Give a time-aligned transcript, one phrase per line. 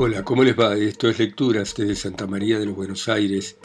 [0.00, 0.76] Hola, ¿cómo les va?
[0.76, 3.56] Esto es Lecturas desde Santa María de los Buenos Aires,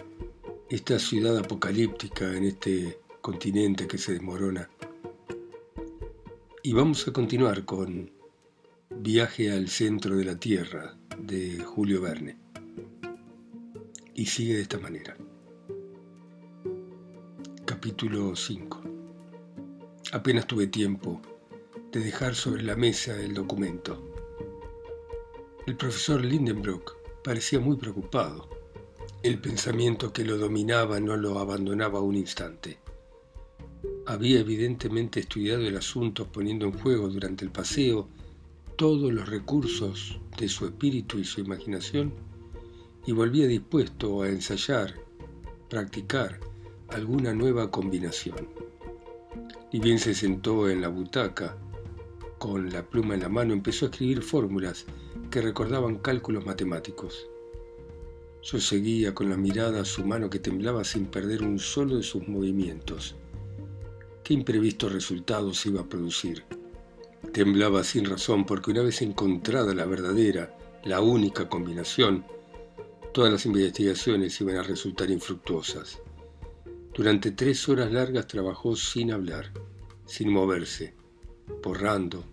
[0.67, 4.67] esta ciudad apocalíptica en este continente que se desmorona.
[6.63, 8.09] Y vamos a continuar con
[8.89, 12.35] Viaje al centro de la Tierra de Julio Verne.
[14.15, 15.15] Y sigue de esta manera.
[17.63, 18.81] Capítulo 5.
[20.13, 21.21] Apenas tuve tiempo
[21.91, 24.12] de dejar sobre la mesa el documento
[25.65, 28.49] el profesor Lindenbrock parecía muy preocupado.
[29.21, 32.79] El pensamiento que lo dominaba no lo abandonaba un instante.
[34.05, 38.09] Había evidentemente estudiado el asunto poniendo en juego durante el paseo
[38.75, 42.13] todos los recursos de su espíritu y su imaginación
[43.05, 44.93] y volvía dispuesto a ensayar,
[45.69, 46.41] practicar
[46.89, 48.49] alguna nueva combinación.
[49.71, 51.55] Y bien se sentó en la butaca,
[52.37, 54.85] con la pluma en la mano, empezó a escribir fórmulas
[55.33, 57.27] que recordaban cálculos matemáticos.
[58.43, 62.27] Yo seguía con la mirada su mano que temblaba sin perder un solo de sus
[62.27, 63.15] movimientos.
[64.23, 66.43] ¿Qué imprevisto resultado se iba a producir?
[67.31, 72.23] Temblaba sin razón porque una vez encontrada la verdadera, la única combinación,
[73.11, 75.99] todas las investigaciones iban a resultar infructuosas.
[76.93, 79.51] Durante tres horas largas trabajó sin hablar,
[80.05, 80.93] sin moverse,
[81.63, 82.23] borrando,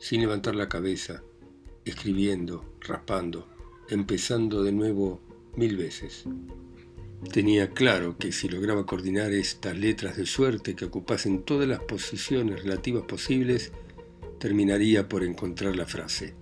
[0.00, 1.22] sin levantar la cabeza,
[1.84, 3.48] escribiendo, raspando,
[3.88, 5.20] empezando de nuevo
[5.56, 6.24] mil veces.
[7.32, 12.62] Tenía claro que si lograba coordinar estas letras de suerte que ocupasen todas las posiciones
[12.62, 13.72] relativas posibles,
[14.38, 16.34] terminaría por encontrar la frase.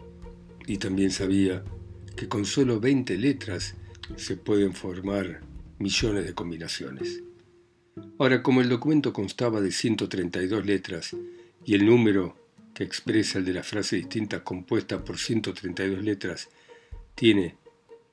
[0.66, 1.62] Y también sabía
[2.16, 3.74] que con solo 20 letras
[4.16, 5.40] se pueden formar
[5.78, 7.22] millones de combinaciones.
[8.18, 11.16] Ahora, como el documento constaba de 132 letras
[11.64, 12.36] y el número
[12.74, 16.48] que expresa el de la frase distinta compuesta por 132 letras,
[17.14, 17.56] tiene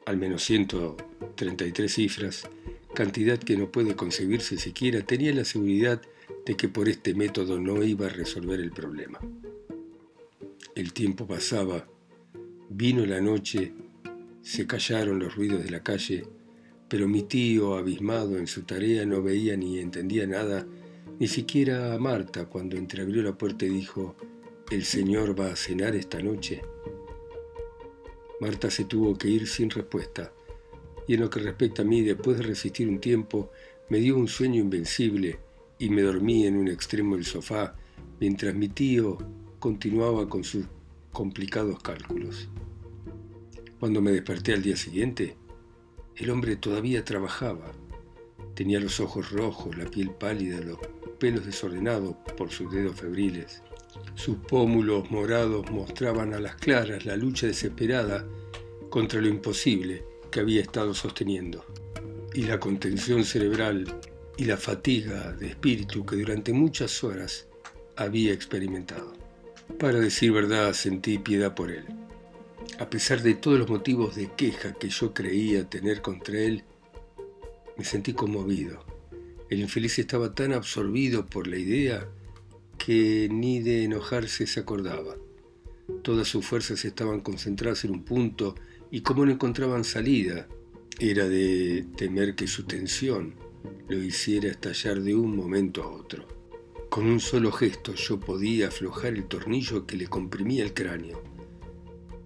[0.05, 2.47] al menos 133 cifras,
[2.93, 6.01] cantidad que no puede concebirse siquiera, tenía la seguridad
[6.45, 9.19] de que por este método no iba a resolver el problema.
[10.75, 11.87] El tiempo pasaba,
[12.69, 13.73] vino la noche,
[14.41, 16.25] se callaron los ruidos de la calle,
[16.87, 20.65] pero mi tío, abismado en su tarea, no veía ni entendía nada,
[21.19, 24.15] ni siquiera a Marta cuando entreabrió la puerta y dijo,
[24.69, 26.61] ¿El Señor va a cenar esta noche?
[28.39, 30.31] Marta se tuvo que ir sin respuesta,
[31.07, 33.49] y en lo que respecta a mí, después de resistir un tiempo,
[33.89, 35.39] me dio un sueño invencible
[35.79, 37.75] y me dormí en un extremo del sofá
[38.19, 39.17] mientras mi tío
[39.57, 40.67] continuaba con sus
[41.11, 42.47] complicados cálculos.
[43.79, 45.35] Cuando me desperté al día siguiente,
[46.15, 47.71] el hombre todavía trabajaba.
[48.53, 50.77] Tenía los ojos rojos, la piel pálida, los
[51.17, 53.63] pelos desordenados por sus dedos febriles.
[54.15, 58.25] Sus pómulos morados mostraban a las claras la lucha desesperada
[58.89, 61.65] contra lo imposible que había estado sosteniendo,
[62.33, 63.85] y la contención cerebral
[64.37, 67.47] y la fatiga de espíritu que durante muchas horas
[67.95, 69.13] había experimentado.
[69.77, 71.85] Para decir verdad, sentí piedad por él.
[72.79, 76.63] A pesar de todos los motivos de queja que yo creía tener contra él,
[77.77, 78.85] me sentí conmovido.
[79.49, 82.07] El infeliz estaba tan absorbido por la idea
[82.89, 85.15] que ni de enojarse se acordaba.
[86.01, 88.55] Todas sus fuerzas estaban concentradas en un punto
[88.89, 90.47] y como no encontraban salida,
[90.99, 93.35] era de temer que su tensión
[93.87, 96.27] lo hiciera estallar de un momento a otro.
[96.89, 101.21] Con un solo gesto yo podía aflojar el tornillo que le comprimía el cráneo.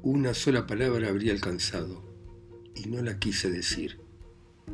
[0.01, 2.01] Una sola palabra habría alcanzado,
[2.73, 3.99] y no la quise decir.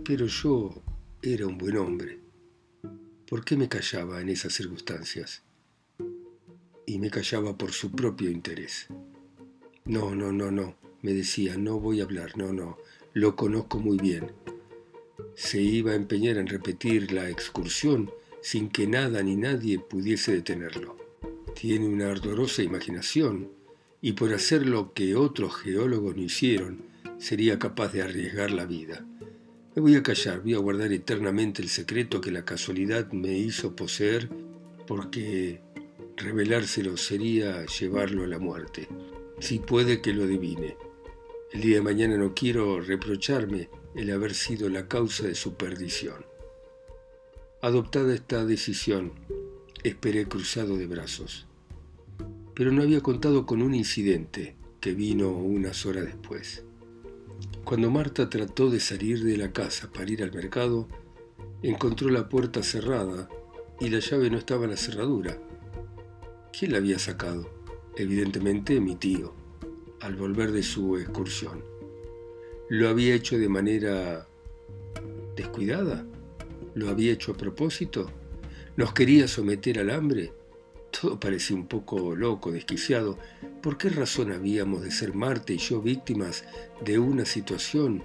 [0.06, 0.84] Pero yo
[1.24, 2.20] era un buen hombre.
[3.28, 5.49] ¿Por qué me callaba en esas circunstancias?
[6.90, 8.88] Y me callaba por su propio interés.
[9.86, 12.80] No, no, no, no, me decía, no voy a hablar, no, no,
[13.14, 14.32] lo conozco muy bien.
[15.36, 18.10] Se iba a empeñar en repetir la excursión
[18.42, 20.98] sin que nada ni nadie pudiese detenerlo.
[21.54, 23.52] Tiene una ardorosa imaginación
[24.02, 26.82] y por hacer lo que otros geólogos no hicieron,
[27.20, 29.06] sería capaz de arriesgar la vida.
[29.76, 33.76] Me voy a callar, voy a guardar eternamente el secreto que la casualidad me hizo
[33.76, 34.28] poseer
[34.88, 35.62] porque
[36.20, 38.90] Revelárselo sería llevarlo a la muerte.
[39.40, 40.76] Si puede que lo adivine.
[41.54, 46.26] El día de mañana no quiero reprocharme el haber sido la causa de su perdición.
[47.62, 49.14] Adoptada esta decisión,
[49.82, 51.48] esperé cruzado de brazos.
[52.54, 56.66] Pero no había contado con un incidente que vino unas horas después.
[57.64, 60.90] Cuando Marta trató de salir de la casa para ir al mercado,
[61.64, 63.30] encontró la puerta cerrada
[63.80, 65.40] y la llave no estaba en la cerradura.
[66.58, 67.50] ¿Quién la había sacado?
[67.96, 69.34] Evidentemente mi tío.
[70.02, 71.62] al volver de su excursión.
[72.70, 74.28] ¿Lo había hecho de manera
[75.36, 76.06] descuidada?
[76.74, 78.10] ¿Lo había hecho a propósito?
[78.78, 80.32] ¿Nos quería someter al hambre?
[80.90, 83.18] Todo parecía un poco loco, desquiciado.
[83.62, 86.46] ¿Por qué razón habíamos de ser Marte y yo víctimas
[86.84, 88.04] de una situación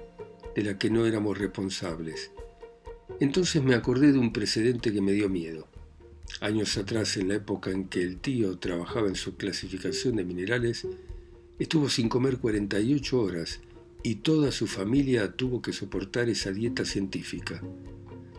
[0.56, 2.32] de la que no éramos responsables?
[3.20, 5.68] Entonces me acordé de un precedente que me dio miedo.
[6.40, 10.86] Años atrás, en la época en que el tío trabajaba en su clasificación de minerales,
[11.58, 13.60] estuvo sin comer 48 horas
[14.02, 17.62] y toda su familia tuvo que soportar esa dieta científica.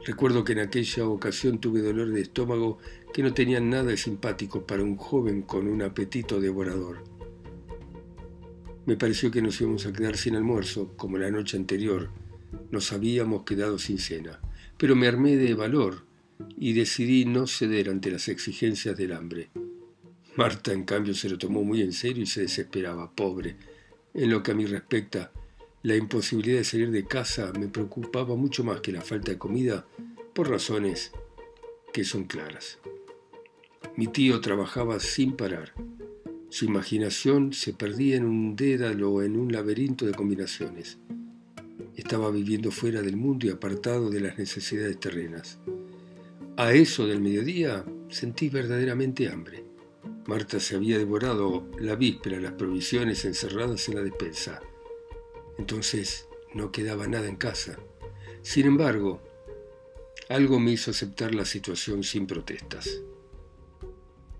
[0.05, 2.77] Recuerdo que en aquella ocasión tuve dolor de estómago
[3.11, 7.03] que no tenía nada de simpático para un joven con un apetito devorador.
[8.85, 12.11] Me pareció que nos íbamos a quedar sin almuerzo, como la noche anterior.
[12.69, 14.39] Nos habíamos quedado sin cena.
[14.77, 16.05] Pero me armé de valor
[16.57, 19.49] y decidí no ceder ante las exigencias del hambre.
[20.35, 23.55] Marta, en cambio, se lo tomó muy en serio y se desesperaba, pobre.
[24.13, 25.31] En lo que a mí respecta,
[25.83, 29.85] la imposibilidad de salir de casa me preocupaba mucho más que la falta de comida
[30.33, 31.11] por razones
[31.93, 32.79] que son claras.
[33.95, 35.73] Mi tío trabajaba sin parar.
[36.49, 40.97] Su imaginación se perdía en un dédalo o en un laberinto de combinaciones.
[41.95, 45.59] Estaba viviendo fuera del mundo y apartado de las necesidades terrenas.
[46.57, 49.65] A eso del mediodía sentí verdaderamente hambre.
[50.25, 54.61] Marta se había devorado la víspera las provisiones encerradas en la despensa.
[55.57, 57.77] Entonces no quedaba nada en casa.
[58.41, 59.21] Sin embargo,
[60.29, 63.01] algo me hizo aceptar la situación sin protestas.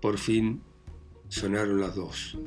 [0.00, 0.62] Por fin
[1.28, 2.38] sonaron las dos.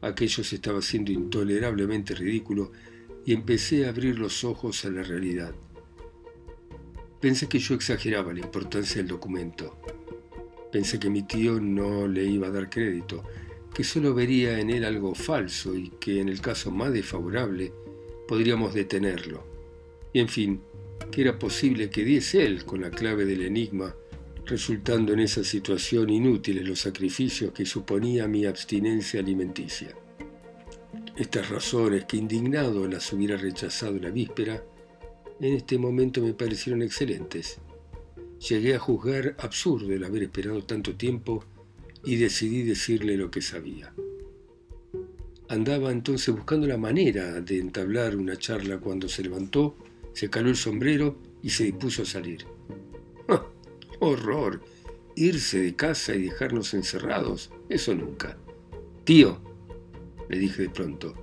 [0.00, 2.72] Aquello se estaba haciendo intolerablemente ridículo
[3.26, 5.54] y empecé a abrir los ojos a la realidad.
[7.24, 9.78] Pensé que yo exageraba la importancia del documento.
[10.70, 13.24] Pensé que mi tío no le iba a dar crédito,
[13.72, 17.72] que solo vería en él algo falso y que en el caso más desfavorable
[18.28, 19.42] podríamos detenerlo.
[20.12, 20.60] Y en fin,
[21.10, 23.96] que era posible que diese él con la clave del enigma,
[24.44, 29.96] resultando en esa situación inútiles los sacrificios que suponía mi abstinencia alimenticia.
[31.16, 34.62] Estas razones que indignado las hubiera rechazado la víspera,
[35.40, 37.58] en este momento me parecieron excelentes.
[38.48, 41.44] Llegué a juzgar absurdo el haber esperado tanto tiempo
[42.04, 43.94] y decidí decirle lo que sabía.
[45.48, 49.76] Andaba entonces buscando la manera de entablar una charla cuando se levantó,
[50.12, 52.46] se caló el sombrero y se dispuso a salir.
[54.00, 54.62] ¡Horror!
[55.16, 58.36] Irse de casa y dejarnos encerrados, eso nunca.
[59.04, 59.40] Tío,
[60.28, 61.14] le dije de pronto,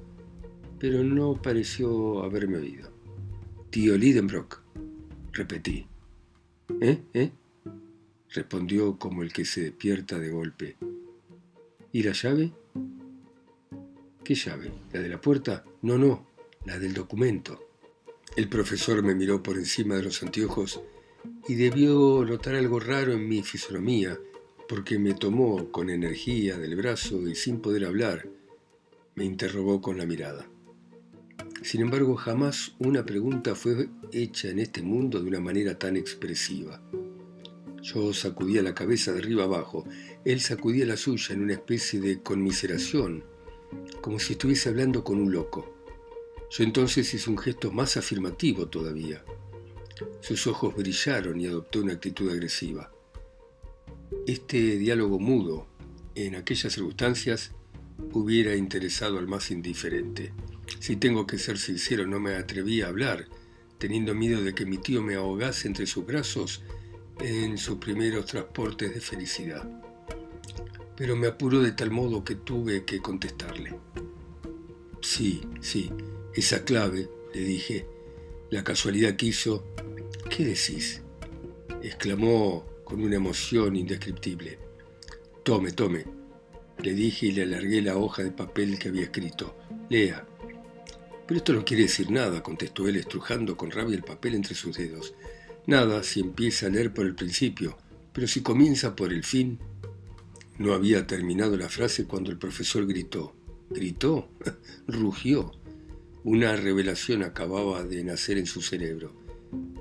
[0.79, 2.90] pero no pareció haberme oído.
[3.71, 4.59] Tío Lidenbrock,
[5.31, 5.87] repetí.
[6.81, 7.03] ¿Eh?
[7.13, 7.31] ¿Eh?
[8.29, 10.75] respondió como el que se despierta de golpe.
[11.93, 12.51] ¿Y la llave?
[14.25, 14.73] ¿Qué llave?
[14.91, 15.63] ¿La de la puerta?
[15.83, 16.27] No, no,
[16.65, 17.65] la del documento.
[18.35, 20.81] El profesor me miró por encima de los anteojos
[21.47, 24.19] y debió notar algo raro en mi fisonomía,
[24.67, 28.27] porque me tomó con energía del brazo y sin poder hablar,
[29.15, 30.50] me interrogó con la mirada.
[31.61, 36.81] Sin embargo, jamás una pregunta fue hecha en este mundo de una manera tan expresiva.
[37.83, 39.85] Yo sacudía la cabeza de arriba abajo,
[40.25, 43.23] él sacudía la suya en una especie de conmiseración,
[44.01, 45.71] como si estuviese hablando con un loco.
[46.49, 49.23] Yo entonces hice un gesto más afirmativo todavía.
[50.19, 52.91] Sus ojos brillaron y adoptó una actitud agresiva.
[54.25, 55.67] Este diálogo mudo,
[56.15, 57.51] en aquellas circunstancias,
[58.13, 60.33] hubiera interesado al más indiferente.
[60.79, 63.27] Si tengo que ser sincero, no me atreví a hablar,
[63.77, 66.63] teniendo miedo de que mi tío me ahogase entre sus brazos
[67.19, 69.67] en sus primeros transportes de felicidad.
[70.95, 73.75] Pero me apuró de tal modo que tuve que contestarle.
[75.01, 75.91] Sí, sí,
[76.35, 77.87] esa clave, le dije.
[78.49, 79.65] La casualidad quiso...
[80.29, 81.01] ¿Qué decís?
[81.81, 84.59] exclamó con una emoción indescriptible.
[85.43, 86.05] Tome, tome,
[86.83, 89.55] le dije y le alargué la hoja de papel que había escrito.
[89.89, 90.25] Lea.
[91.31, 94.75] Pero esto no quiere decir nada, contestó él estrujando con rabia el papel entre sus
[94.75, 95.13] dedos.
[95.65, 97.77] Nada si empieza a leer por el principio,
[98.11, 99.57] pero si comienza por el fin.
[100.57, 103.33] No había terminado la frase cuando el profesor gritó.
[103.69, 104.27] ¿Gritó?
[104.87, 105.53] Rugió.
[106.25, 109.13] Una revelación acababa de nacer en su cerebro.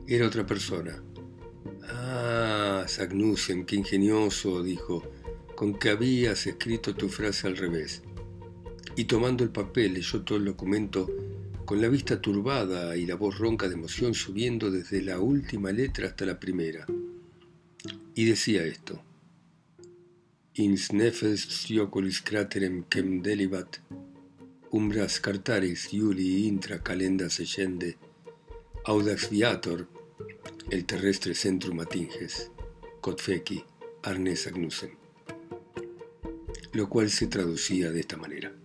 [0.07, 1.02] Era otra persona.
[1.83, 5.02] Ah, Sagnussen, qué ingenioso, dijo,
[5.57, 8.02] con que habías escrito tu frase al revés.
[8.95, 11.09] Y tomando el papel leyó todo el documento
[11.71, 16.09] con la vista turbada y la voz ronca de emoción subiendo desde la última letra
[16.09, 16.85] hasta la primera.
[18.12, 19.00] Y decía esto.
[20.55, 23.77] In snefes sioculis craterem quem delibat,
[24.73, 27.99] umbras cartaris Iuli intra calenda seyende,
[28.85, 29.87] audax viator,
[30.71, 32.50] el terrestre centrum atinges,
[33.00, 33.62] cotfeci,
[34.03, 34.91] arnes agnusem.
[36.73, 38.60] Lo cual se traducía de esta manera.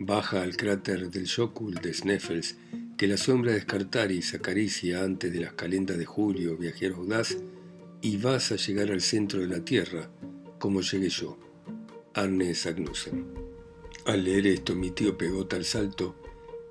[0.00, 2.56] Baja al cráter del Jokul de Sneffels,
[2.96, 7.36] que la sombra de Scartaris acaricia antes de las calendas de julio, viajero audaz,
[8.00, 10.10] y vas a llegar al centro de la Tierra,
[10.58, 11.38] como llegué yo,
[12.14, 13.26] Arnes Agnussen.
[14.06, 16.14] Al leer esto, mi tío pegó tal salto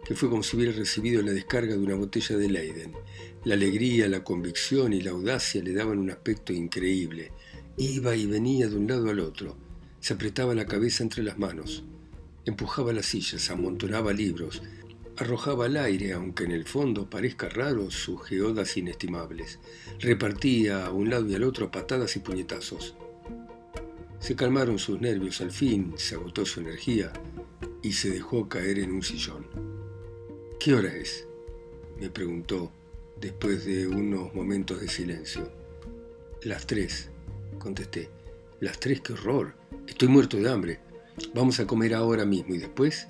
[0.07, 2.93] que fue como si hubiera recibido la descarga de una botella de Leiden.
[3.43, 7.33] La alegría, la convicción y la audacia le daban un aspecto increíble.
[7.75, 9.57] Iba y venía de un lado al otro,
[9.99, 11.83] se apretaba la cabeza entre las manos,
[12.49, 14.61] empujaba las sillas, amontonaba libros,
[15.17, 19.59] arrojaba al aire, aunque en el fondo parezca raro, sus geodas inestimables.
[19.99, 22.95] Repartía a un lado y al otro patadas y puñetazos.
[24.19, 27.11] Se calmaron sus nervios al fin, se agotó su energía
[27.81, 29.45] y se dejó caer en un sillón.
[30.59, 31.27] ¿Qué hora es?
[31.99, 32.71] me preguntó
[33.19, 35.51] después de unos momentos de silencio.
[36.43, 37.09] Las tres,
[37.57, 38.09] contesté.
[38.59, 39.55] Las tres, qué horror.
[39.87, 40.86] Estoy muerto de hambre.
[41.33, 43.07] Vamos a comer ahora mismo y después...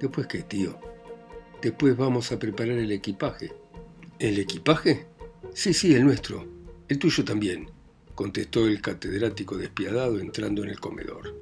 [0.00, 0.78] ¿Después qué, tío?
[1.62, 3.52] Después vamos a preparar el equipaje.
[4.18, 5.06] ¿El equipaje?
[5.54, 6.46] Sí, sí, el nuestro.
[6.88, 7.70] El tuyo también,
[8.14, 11.34] contestó el catedrático despiadado entrando en el comedor.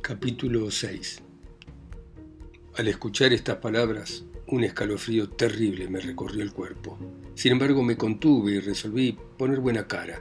[0.00, 1.22] Capítulo 6
[2.76, 6.98] Al escuchar estas palabras, un escalofrío terrible me recorrió el cuerpo.
[7.34, 10.20] Sin embargo, me contuve y resolví poner buena cara.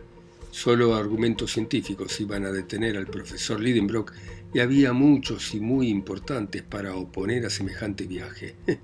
[0.52, 4.14] Solo argumentos científicos iban a detener al profesor Lidenbrock
[4.54, 8.56] y había muchos y muy importantes para oponer a semejante viaje.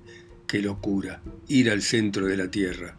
[0.46, 1.22] ¡Qué locura!
[1.46, 2.96] Ir al centro de la Tierra.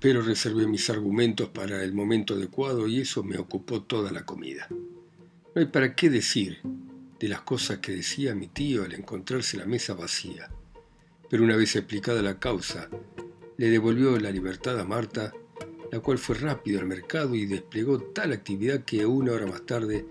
[0.00, 4.66] Pero reservé mis argumentos para el momento adecuado y eso me ocupó toda la comida.
[4.68, 6.58] No hay para qué decir
[7.20, 10.50] de las cosas que decía mi tío al encontrarse la mesa vacía.
[11.28, 12.88] Pero una vez explicada la causa,
[13.56, 15.32] le devolvió la libertad a Marta
[15.90, 20.06] la cual fue rápido al mercado y desplegó tal actividad que una hora más tarde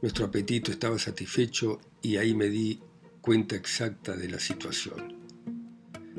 [0.00, 2.80] nuestro apetito estaba satisfecho y ahí me di
[3.20, 5.16] cuenta exacta de la situación.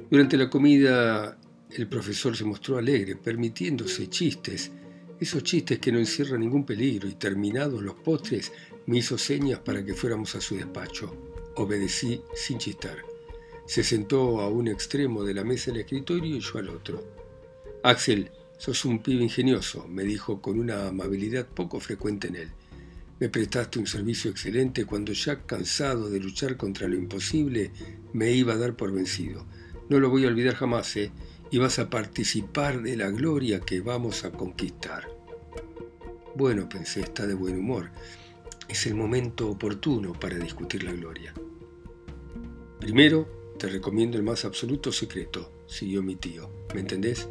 [0.09, 1.37] Durante la comida
[1.69, 4.71] el profesor se mostró alegre, permitiéndose chistes,
[5.19, 8.51] esos chistes que no encierran ningún peligro, y terminados los postres
[8.85, 11.15] me hizo señas para que fuéramos a su despacho.
[11.55, 12.97] Obedecí sin chistar.
[13.65, 17.03] Se sentó a un extremo de la mesa del escritorio y yo al otro.
[17.83, 18.29] Axel,
[18.63, 22.49] Sos un pibe ingenioso, me dijo con una amabilidad poco frecuente en él.
[23.19, 27.71] Me prestaste un servicio excelente cuando ya cansado de luchar contra lo imposible
[28.13, 29.45] me iba a dar por vencido.
[29.89, 31.11] No lo voy a olvidar jamás, ¿eh?
[31.51, 35.09] Y vas a participar de la gloria que vamos a conquistar.
[36.33, 37.89] Bueno, pensé, está de buen humor.
[38.69, 41.33] Es el momento oportuno para discutir la gloria.
[42.79, 43.27] Primero,
[43.59, 46.49] te recomiendo el más absoluto secreto, siguió mi tío.
[46.73, 47.27] ¿Me entendés?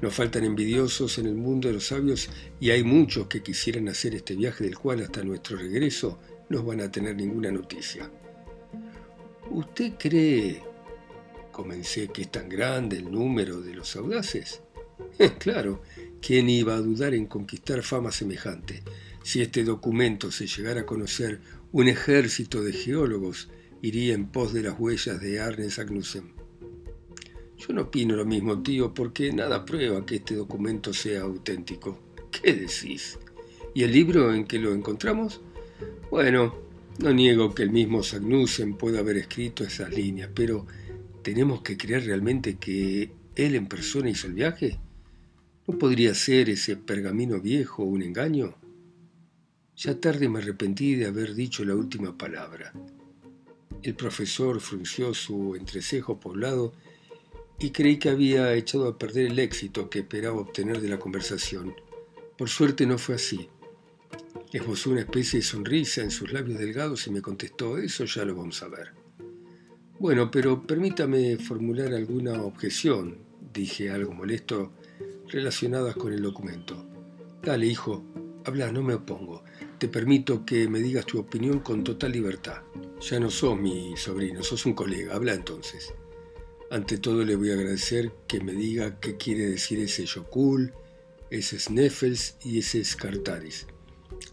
[0.00, 2.28] Nos faltan envidiosos en el mundo de los sabios
[2.60, 6.80] y hay muchos que quisieran hacer este viaje del cual hasta nuestro regreso no van
[6.80, 8.10] a tener ninguna noticia.
[9.50, 10.62] ¿Usted cree,
[11.52, 14.60] comencé, que es tan grande el número de los audaces?
[15.38, 15.82] claro,
[16.20, 18.82] ¿quién iba a dudar en conquistar fama semejante?
[19.22, 21.40] Si este documento se llegara a conocer,
[21.72, 23.48] un ejército de geólogos
[23.80, 26.43] iría en pos de las huellas de Arnes Agnussen.
[27.66, 31.98] Yo no opino lo mismo, tío, porque nada prueba que este documento sea auténtico.
[32.30, 33.18] ¿Qué decís?
[33.72, 35.40] ¿Y el libro en que lo encontramos?
[36.10, 36.54] Bueno,
[36.98, 40.66] no niego que el mismo Sagnussen pueda haber escrito esas líneas, pero
[41.22, 44.78] ¿tenemos que creer realmente que él en persona hizo el viaje?
[45.66, 48.56] ¿No podría ser ese pergamino viejo un engaño?
[49.74, 52.74] Ya tarde me arrepentí de haber dicho la última palabra.
[53.82, 56.74] El profesor frunció su entrecejo poblado
[57.58, 61.74] y creí que había echado a perder el éxito que esperaba obtener de la conversación.
[62.36, 63.48] Por suerte no fue así.
[64.52, 68.34] Esbozó una especie de sonrisa en sus labios delgados y me contestó, eso ya lo
[68.34, 68.92] vamos a ver.
[69.98, 73.18] Bueno, pero permítame formular alguna objeción,
[73.52, 74.72] dije algo molesto,
[75.28, 76.86] relacionadas con el documento.
[77.42, 78.04] Dale, hijo,
[78.44, 79.44] habla, no me opongo.
[79.78, 82.62] Te permito que me digas tu opinión con total libertad.
[83.00, 85.94] Ya no sos mi sobrino, sos un colega, habla entonces.
[86.74, 90.72] Ante todo le voy a agradecer que me diga qué quiere decir ese Yokul,
[91.30, 93.68] ese Sneffels y ese Scartaris,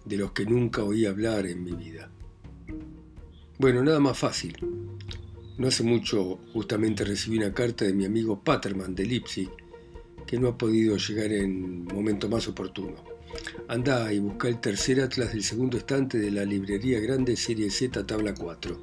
[0.05, 2.09] de los que nunca oí hablar en mi vida.
[3.59, 4.57] Bueno, nada más fácil.
[5.59, 9.51] No hace mucho justamente recibí una carta de mi amigo Paterman de Leipzig,
[10.25, 12.95] que no ha podido llegar en momento más oportuno.
[13.67, 18.03] Anda y busca el tercer atlas del segundo estante de la librería grande Serie Z
[18.07, 18.81] Tabla 4.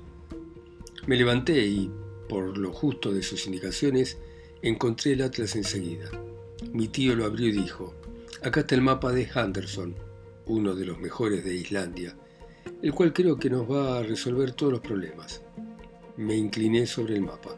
[1.08, 1.90] Me levanté y,
[2.28, 4.18] por lo justo de sus indicaciones,
[4.62, 6.10] encontré el atlas enseguida.
[6.72, 7.94] Mi tío lo abrió y dijo,
[8.42, 9.94] acá está el mapa de Henderson,
[10.46, 12.16] uno de los mejores de Islandia,
[12.82, 15.42] el cual creo que nos va a resolver todos los problemas.
[16.16, 17.56] Me incliné sobre el mapa.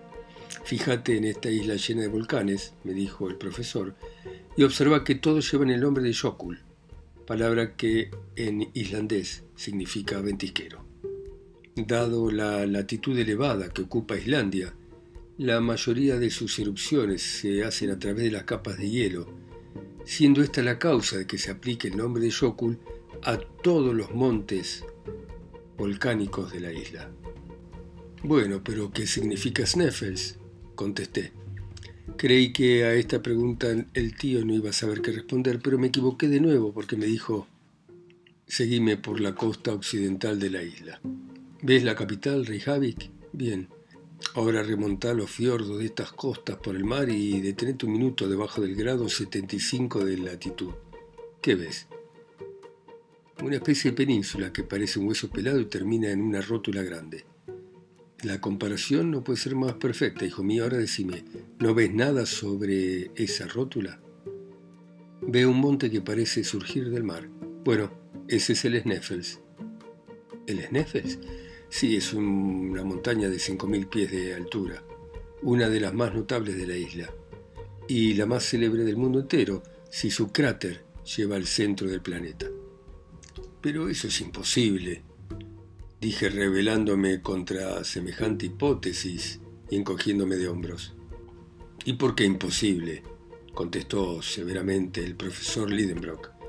[0.65, 3.95] Fíjate en esta isla llena de volcanes, me dijo el profesor,
[4.57, 6.61] y observa que todos llevan el nombre de Jokul,
[7.27, 10.90] palabra que en islandés significa ventisquero.
[11.77, 14.75] Dado la latitud elevada que ocupa Islandia,
[15.39, 19.27] la mayoría de sus erupciones se hacen a través de las capas de hielo,
[20.05, 22.79] siendo esta la causa de que se aplique el nombre de Jokul
[23.23, 24.85] a todos los montes
[25.79, 27.11] volcánicos de la isla.
[28.23, 30.39] Bueno, pero ¿qué significa Sneffels?
[30.75, 31.33] contesté.
[32.17, 35.87] Creí que a esta pregunta el tío no iba a saber qué responder, pero me
[35.87, 37.47] equivoqué de nuevo porque me dijo,
[38.47, 41.01] seguime por la costa occidental de la isla.
[41.63, 43.11] ¿Ves la capital, Reykjavik?
[43.35, 43.69] Bien.
[44.35, 48.63] Ahora remonta los fiordos de estas costas por el mar y detenete un minuto debajo
[48.63, 50.71] del grado 75 de latitud.
[51.43, 51.87] ¿Qué ves?
[53.43, 57.27] Una especie de península que parece un hueso pelado y termina en una rótula grande.
[58.23, 60.65] La comparación no puede ser más perfecta, hijo mío.
[60.65, 61.25] Ahora decime,
[61.59, 64.01] ¿no ves nada sobre esa rótula?
[65.21, 67.29] Veo un monte que parece surgir del mar.
[67.65, 67.93] Bueno,
[68.29, 69.41] ese es el Sneffels.
[70.47, 71.19] ¿El Sneffels?
[71.71, 74.83] Sí, es una montaña de 5.000 pies de altura,
[75.43, 77.09] una de las más notables de la isla,
[77.89, 80.85] y la más célebre del mundo entero, si su cráter
[81.17, 82.47] lleva al centro del planeta.
[83.61, 85.03] Pero eso es imposible,
[86.01, 90.95] dije rebelándome contra semejante hipótesis y encogiéndome de hombros.
[91.85, 93.05] ¿Y por qué imposible?
[93.55, 96.40] contestó severamente el profesor Lidenbrock.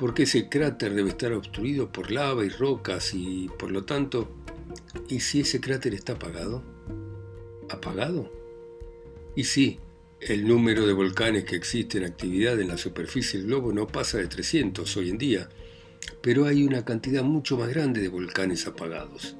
[0.00, 4.30] Porque ese cráter debe estar obstruido por lava y rocas y, por lo tanto,
[5.10, 6.62] ¿y si ese cráter está apagado?
[7.68, 8.32] ¿Apagado?
[9.36, 9.78] Y sí,
[10.22, 14.16] el número de volcanes que existen en actividad en la superficie del globo no pasa
[14.16, 15.50] de 300 hoy en día,
[16.22, 19.36] pero hay una cantidad mucho más grande de volcanes apagados.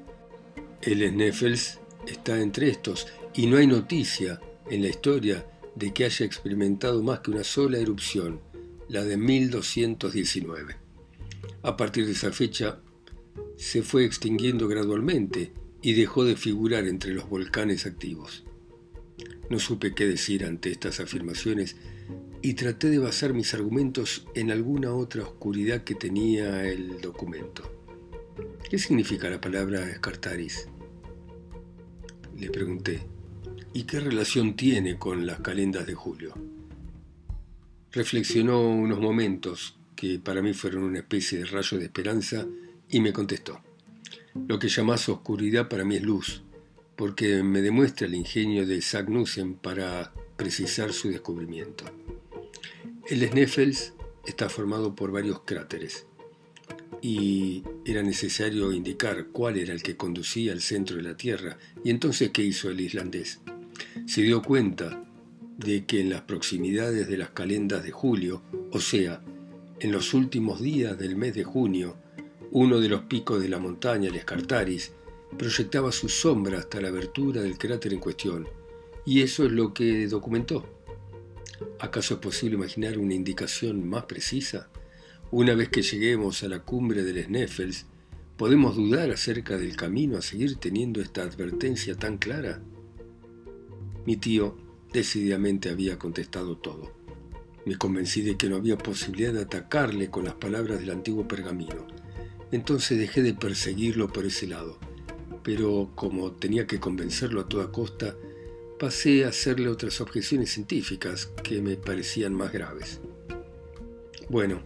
[0.83, 5.43] El Sneffels está entre estos y no hay noticia en la historia
[5.73, 8.50] de que haya experimentado más que una sola erupción,
[8.91, 10.75] la de 1219.
[11.63, 12.81] A partir de esa fecha
[13.55, 18.43] se fue extinguiendo gradualmente y dejó de figurar entre los volcanes activos.
[19.49, 21.77] No supe qué decir ante estas afirmaciones
[22.41, 27.71] y traté de basar mis argumentos en alguna otra oscuridad que tenía el documento.
[28.69, 30.67] ¿Qué significa la palabra escartaris?
[32.37, 33.03] Le pregunté.
[33.73, 36.50] ¿Y qué relación tiene con las calendas de julio?
[37.91, 42.47] Reflexionó unos momentos que para mí fueron una especie de rayo de esperanza
[42.89, 43.61] y me contestó.
[44.47, 46.41] Lo que llamas oscuridad para mí es luz,
[46.95, 51.83] porque me demuestra el ingenio de Sagnussen para precisar su descubrimiento.
[53.09, 53.93] El Sneffels
[54.25, 56.05] está formado por varios cráteres
[57.01, 61.57] y era necesario indicar cuál era el que conducía al centro de la Tierra.
[61.83, 63.41] Y entonces, ¿qué hizo el islandés?
[64.05, 65.03] Se dio cuenta
[65.63, 69.21] de que en las proximidades de las calendas de julio, o sea,
[69.79, 71.97] en los últimos días del mes de junio,
[72.51, 74.91] uno de los picos de la montaña, el Escartaris,
[75.37, 78.47] proyectaba su sombra hasta la abertura del cráter en cuestión,
[79.05, 80.67] y eso es lo que documentó.
[81.79, 84.69] ¿Acaso es posible imaginar una indicación más precisa?
[85.29, 87.85] Una vez que lleguemos a la cumbre del Sneffels,
[88.35, 92.61] ¿podemos dudar acerca del camino a seguir teniendo esta advertencia tan clara?
[94.05, 96.91] Mi tío decididamente había contestado todo.
[97.65, 101.87] Me convencí de que no había posibilidad de atacarle con las palabras del antiguo pergamino.
[102.51, 104.79] Entonces dejé de perseguirlo por ese lado.
[105.43, 108.15] Pero como tenía que convencerlo a toda costa,
[108.79, 112.99] pasé a hacerle otras objeciones científicas que me parecían más graves.
[114.27, 114.61] Bueno,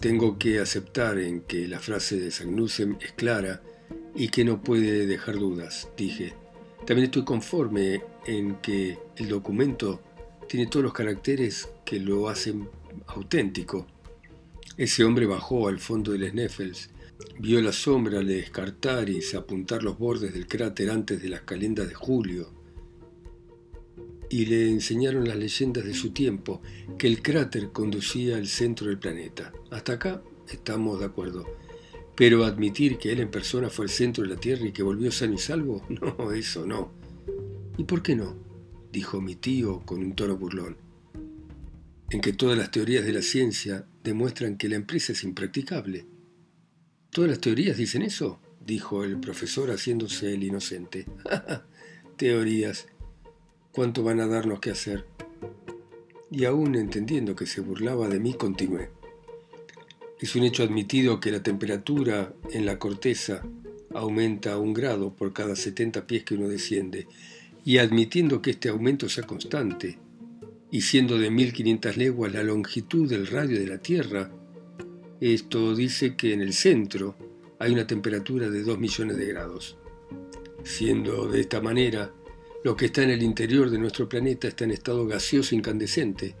[0.00, 3.62] tengo que aceptar en que la frase de Sagnussem es clara
[4.14, 6.39] y que no puede dejar dudas, dije.
[6.90, 10.00] También estoy conforme en que el documento
[10.48, 12.68] tiene todos los caracteres que lo hacen
[13.06, 13.86] auténtico.
[14.76, 16.90] Ese hombre bajó al fondo del Sneffels,
[17.38, 21.94] vio la sombra de Escartaris apuntar los bordes del cráter antes de las calendas de
[21.94, 22.52] julio,
[24.28, 26.60] y le enseñaron las leyendas de su tiempo,
[26.98, 29.52] que el cráter conducía al centro del planeta.
[29.70, 31.46] Hasta acá estamos de acuerdo.
[32.20, 35.10] Pero admitir que él en persona fue al centro de la Tierra y que volvió
[35.10, 36.92] sano y salvo, no, eso no.
[37.78, 38.36] ¿Y por qué no?
[38.92, 40.76] dijo mi tío con un tono burlón.
[42.10, 46.04] En que todas las teorías de la ciencia demuestran que la empresa es impracticable.
[47.08, 48.38] ¿Todas las teorías dicen eso?
[48.60, 51.06] dijo el profesor haciéndose el inocente.
[52.18, 52.86] Teorías.
[53.72, 55.06] ¿Cuánto van a darnos que hacer?
[56.30, 58.90] Y aún entendiendo que se burlaba de mí, continué.
[60.20, 63.42] Es un hecho admitido que la temperatura en la corteza
[63.94, 67.08] aumenta un grado por cada 70 pies que uno desciende,
[67.64, 69.98] y admitiendo que este aumento sea constante,
[70.70, 74.30] y siendo de 1500 leguas la longitud del radio de la Tierra,
[75.20, 77.16] esto dice que en el centro
[77.58, 79.78] hay una temperatura de 2 millones de grados.
[80.64, 82.12] Siendo de esta manera,
[82.62, 86.36] lo que está en el interior de nuestro planeta está en estado gaseoso incandescente,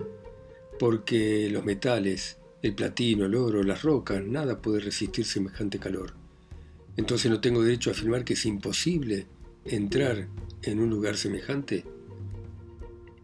[0.78, 6.14] porque los metales, el platino, el oro, las rocas, nada puede resistir semejante calor.
[6.96, 9.26] Entonces no tengo derecho a afirmar que es imposible
[9.64, 10.28] entrar
[10.62, 11.84] en un lugar semejante.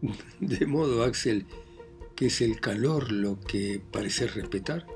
[0.39, 1.45] De modo, Axel,
[2.15, 4.87] que es el calor lo que parece respetar.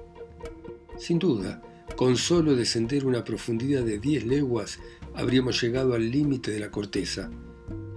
[0.98, 1.62] Sin duda,
[1.96, 4.80] con solo descender una profundidad de 10 leguas
[5.14, 7.30] habríamos llegado al límite de la corteza,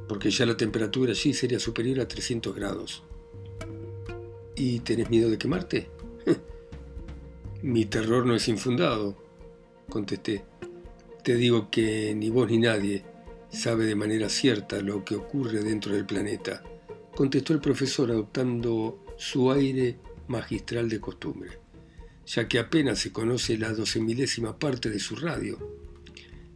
[0.09, 3.03] porque ya la temperatura allí sería superior a 300 grados.
[4.57, 5.94] ¿Y tenés miedo de quemarte?
[7.63, 9.17] Mi terror no es infundado,
[9.89, 10.45] contesté.
[11.23, 13.05] Te digo que ni vos ni nadie
[13.51, 16.63] sabe de manera cierta lo que ocurre dentro del planeta,
[17.15, 19.97] contestó el profesor adoptando su aire
[20.29, 21.65] magistral de costumbre
[22.27, 25.59] ya que apenas se conoce la milésima parte de su radio.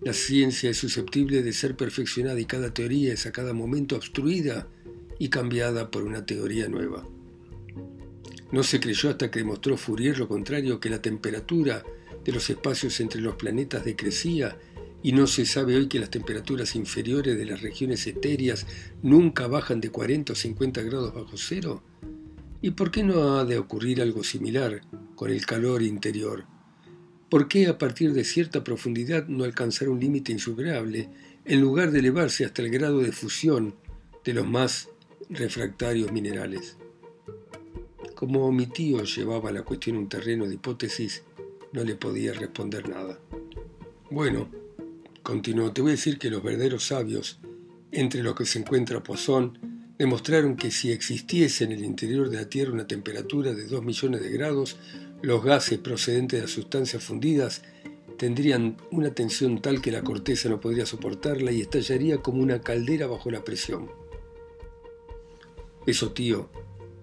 [0.01, 4.69] La ciencia es susceptible de ser perfeccionada y cada teoría es a cada momento obstruida
[5.19, 7.07] y cambiada por una teoría nueva.
[8.51, 11.85] No se creyó hasta que demostró Fourier lo contrario, que la temperatura
[12.25, 14.57] de los espacios entre los planetas decrecía
[15.03, 18.67] y no se sabe hoy que las temperaturas inferiores de las regiones etéreas
[19.03, 21.83] nunca bajan de 40 o 50 grados bajo cero.
[22.61, 24.81] ¿Y por qué no ha de ocurrir algo similar
[25.15, 26.47] con el calor interior?
[27.31, 31.09] ¿Por qué a partir de cierta profundidad no alcanzar un límite insuperable
[31.45, 33.75] en lugar de elevarse hasta el grado de fusión
[34.25, 34.89] de los más
[35.29, 36.77] refractarios minerales?
[38.19, 41.23] Como mi tío llevaba la cuestión a un terreno de hipótesis,
[41.71, 43.17] no le podía responder nada.
[44.11, 44.49] Bueno,
[45.23, 47.39] continuó, te voy a decir que los verdaderos sabios,
[47.93, 49.57] entre los que se encuentra Poisson,
[49.99, 54.21] demostraron que si existiese en el interior de la Tierra una temperatura de 2 millones
[54.21, 54.79] de grados,
[55.23, 57.63] los gases procedentes de las sustancias fundidas
[58.17, 63.07] tendrían una tensión tal que la corteza no podría soportarla y estallaría como una caldera
[63.07, 63.89] bajo la presión.
[65.87, 66.51] Eso, tío,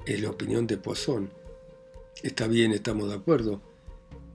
[0.05, 1.29] es la opinión de Poisson.
[2.21, 3.61] Está bien, estamos de acuerdo,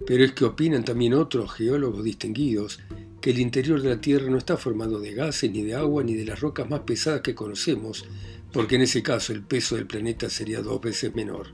[0.06, 2.80] pero es que opinan también otros geólogos distinguidos
[3.20, 6.14] que el interior de la Tierra no está formado de gases, ni de agua, ni
[6.14, 8.06] de las rocas más pesadas que conocemos,
[8.52, 11.48] porque en ese caso el peso del planeta sería dos veces menor.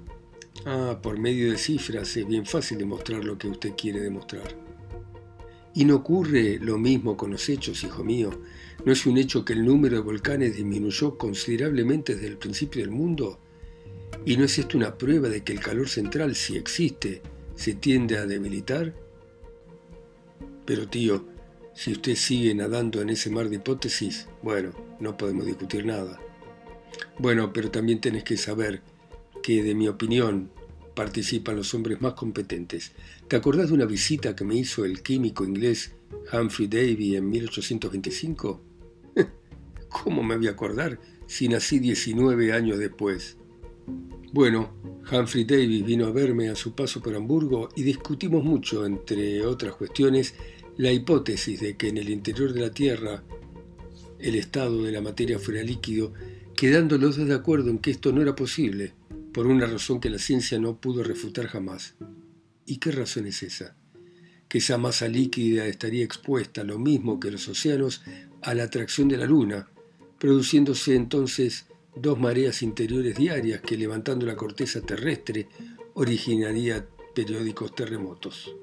[0.64, 4.56] Ah, por medio de cifras es bien fácil demostrar lo que usted quiere demostrar.
[5.74, 8.30] Y no ocurre lo mismo con los hechos, hijo mío.
[8.84, 12.90] ¿No es un hecho que el número de volcanes disminuyó considerablemente desde el principio del
[12.90, 13.40] mundo?
[14.24, 17.22] ¿Y no es esto una prueba de que el calor central, si existe,
[17.54, 18.94] se tiende a debilitar?
[20.64, 21.26] Pero tío,
[21.74, 26.18] si usted sigue nadando en ese mar de hipótesis, bueno, no podemos discutir nada.
[27.18, 28.82] Bueno, pero también tenés que saber
[29.42, 30.50] que, de mi opinión,
[30.94, 32.92] participan los hombres más competentes.
[33.28, 35.92] ¿Te acordás de una visita que me hizo el químico inglés
[36.32, 38.60] Humphrey Davy en 1825?
[39.90, 43.36] ¿Cómo me voy a acordar si nací 19 años después?
[44.32, 44.74] Bueno,
[45.10, 49.74] Humphrey Davy vino a verme a su paso por Hamburgo y discutimos mucho, entre otras
[49.76, 50.34] cuestiones,
[50.76, 53.22] la hipótesis de que en el interior de la Tierra
[54.18, 56.12] el estado de la materia fuera líquido
[56.56, 58.94] quedando los dos de acuerdo en que esto no era posible,
[59.32, 61.94] por una razón que la ciencia no pudo refutar jamás.
[62.64, 63.76] ¿Y qué razón es esa?
[64.48, 68.02] Que esa masa líquida estaría expuesta, lo mismo que los océanos,
[68.40, 69.68] a la atracción de la Luna,
[70.18, 75.48] produciéndose entonces dos mareas interiores diarias que levantando la corteza terrestre
[75.94, 78.54] originaría periódicos terremotos.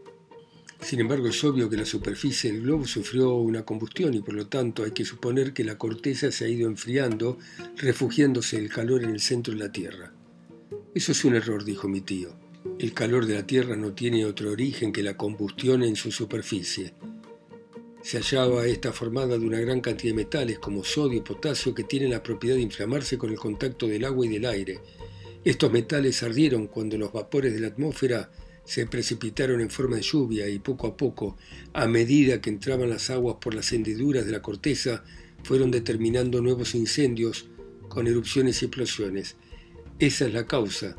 [0.79, 4.47] Sin embargo, es obvio que la superficie del globo sufrió una combustión y por lo
[4.47, 7.39] tanto hay que suponer que la corteza se ha ido enfriando,
[7.77, 10.13] refugiándose el calor en el centro de la Tierra.
[10.93, 12.35] Eso es un error, dijo mi tío.
[12.79, 16.93] El calor de la Tierra no tiene otro origen que la combustión en su superficie.
[18.03, 21.85] Se hallaba esta formada de una gran cantidad de metales como sodio y potasio que
[21.85, 24.81] tienen la propiedad de inflamarse con el contacto del agua y del aire.
[25.45, 28.29] Estos metales ardieron cuando los vapores de la atmósfera
[28.65, 31.37] se precipitaron en forma de lluvia y poco a poco,
[31.71, 35.05] a medida que entraban las aguas por las hendiduras de la corteza,
[35.43, 37.47] fueron determinando nuevos incendios
[37.87, 39.37] con erupciones y explosiones.
[39.99, 40.97] Esa es la causa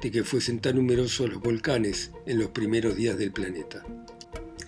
[0.00, 3.84] de que fuesen tan numerosos los volcanes en los primeros días del planeta.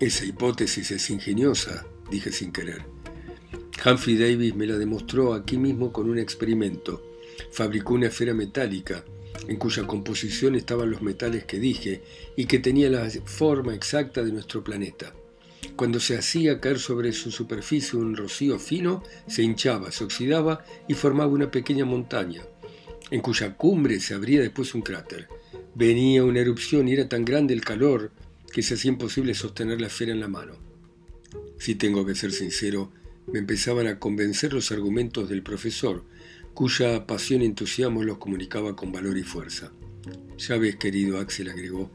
[0.01, 2.85] Esa hipótesis es ingeniosa, dije sin querer.
[3.85, 7.17] Humphrey Davis me la demostró aquí mismo con un experimento.
[7.51, 9.05] Fabricó una esfera metálica
[9.49, 12.03] en cuya composición estaban los metales que dije
[12.37, 15.13] y que tenía la forma exacta de nuestro planeta.
[15.75, 20.95] Cuando se hacía caer sobre su superficie un rocío fino, se hinchaba, se oxidaba y
[20.95, 22.43] formaba una pequeña montaña,
[23.11, 25.27] en cuya cumbre se abría después un cráter.
[25.75, 28.13] Venía una erupción y era tan grande el calor
[28.53, 30.55] que se hacía imposible sostener la esfera en la mano.
[31.59, 32.93] Si tengo que ser sincero,
[33.33, 36.05] me empezaban a convencer los argumentos del profesor,
[36.55, 39.73] cuya pasión y entusiasmo los comunicaba con valor y fuerza.
[40.39, 41.91] Ya ves, querido Axel agregó,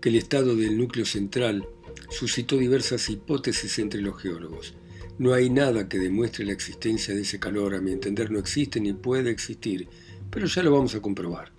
[0.00, 1.66] que el estado del núcleo central
[2.10, 4.74] suscitó diversas hipótesis entre los geólogos.
[5.18, 8.80] No hay nada que demuestre la existencia de ese calor, a mi entender no existe
[8.80, 9.88] ni puede existir,
[10.30, 11.52] pero ya lo vamos a comprobar.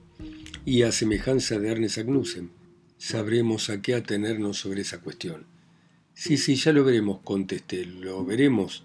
[0.66, 2.52] Y a semejanza de Ernest Agnussen,
[2.98, 5.46] sabremos a qué atenernos sobre esa cuestión.
[6.14, 8.84] Sí, sí, ya lo veremos, contesté, lo veremos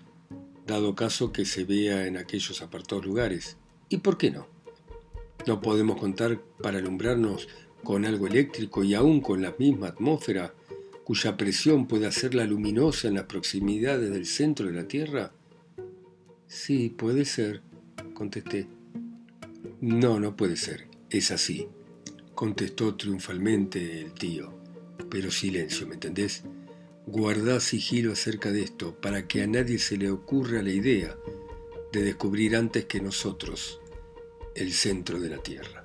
[0.66, 3.56] dado caso que se vea en aquellos apartados lugares.
[3.88, 4.46] ¿Y por qué no?
[5.46, 7.48] No podemos contar para alumbrarnos
[7.82, 10.54] con algo eléctrico y aún con la misma atmósfera
[11.04, 15.32] cuya presión puede hacerla luminosa en las proximidades del centro de la Tierra?
[16.46, 17.62] Sí, puede ser,
[18.14, 18.68] contesté.
[19.80, 21.66] No, no puede ser, es así,
[22.40, 24.50] contestó triunfalmente el tío.
[25.10, 26.42] Pero silencio, ¿me entendés?
[27.06, 31.14] Guardá sigilo acerca de esto para que a nadie se le ocurra la idea
[31.92, 33.78] de descubrir antes que nosotros
[34.54, 35.84] el centro de la Tierra.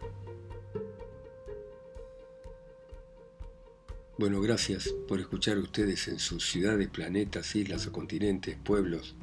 [4.18, 9.18] Bueno, gracias por escuchar a ustedes en sus ciudades, planetas, islas o continentes, pueblos,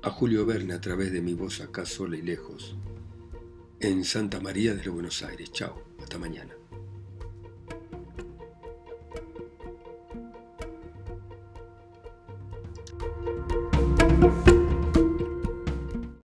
[0.00, 2.74] a Julio Verne a través de mi voz acá sola y lejos,
[3.80, 5.52] en Santa María de los Buenos Aires.
[5.52, 6.61] Chao, hasta mañana.